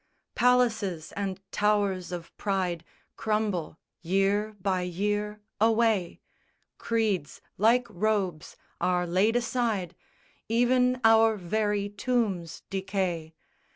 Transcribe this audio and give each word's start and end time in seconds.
__Palaces 0.35 1.13
and 1.15 1.39
towers 1.51 2.11
of 2.11 2.35
pride 2.35 2.83
Crumble 3.17 3.77
year 4.01 4.55
by 4.59 4.81
year 4.81 5.41
away; 5.59 6.21
Creeds 6.79 7.39
like 7.59 7.85
robes 7.87 8.57
are 8.79 9.05
laid 9.05 9.35
aside, 9.35 9.95
Even 10.49 10.99
our 11.05 11.37
very 11.37 11.87
tombs 11.87 12.63
decay! 12.71 13.35